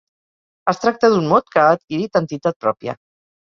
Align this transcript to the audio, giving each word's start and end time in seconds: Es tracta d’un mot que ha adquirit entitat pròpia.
Es 0.71 0.79
tracta 0.85 1.11
d’un 1.15 1.27
mot 1.33 1.51
que 1.57 1.61
ha 1.65 1.75
adquirit 1.75 2.19
entitat 2.23 2.59
pròpia. 2.67 2.99